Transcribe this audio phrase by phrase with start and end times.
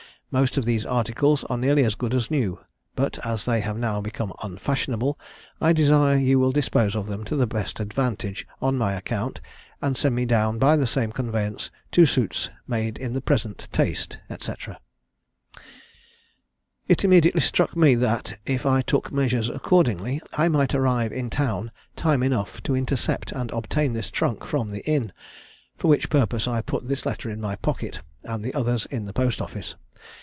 [0.33, 2.57] Most of these articles are nearly as good as new;
[2.95, 5.19] but, as they have now become unfashionable,
[5.59, 9.41] I desire you will dispose of them to the best advantage, on my account,
[9.81, 14.19] and send me down by the same conveyance two suits made in the present taste,'
[14.39, 14.53] &c.
[16.87, 21.71] "It immediately struck me, that, if I took measures accordingly, I might arrive in town
[21.97, 25.11] time enough to intercept and obtain this trunk from the inn;
[25.75, 29.11] for which purpose I put this letter in my pocket, and the others in the
[29.13, 29.75] post office.